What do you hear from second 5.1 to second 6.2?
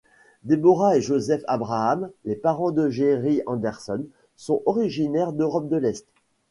d'Europe de l'Est.